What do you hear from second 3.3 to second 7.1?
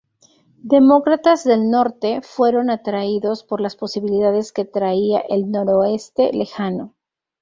por las posibilidades que traía el noroeste lejano.